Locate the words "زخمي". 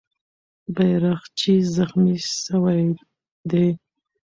1.75-2.17